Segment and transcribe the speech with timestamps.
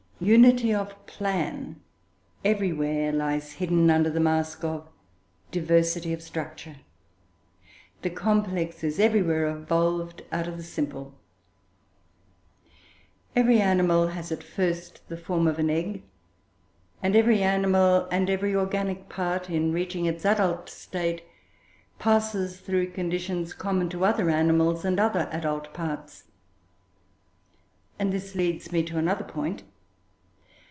[0.23, 1.81] Unity of plan
[2.45, 4.87] everywhere lies hidden under the mask of
[5.49, 6.75] diversity of structure
[8.03, 11.15] the complex is everywhere evolved out of the simple.
[13.35, 16.03] Every animal has at first the form of an egg,
[17.01, 21.23] and every animal and every organic part, in reaching its adult state,
[21.97, 26.25] passes through conditions common to other animals and other adult parts;
[27.97, 29.63] and this leads me to another point.